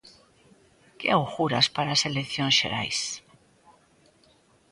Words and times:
Que 0.99 1.07
auguras 1.17 1.67
para 1.75 1.91
as 1.95 2.05
eleccións 2.09 2.55
xerais? 2.61 2.99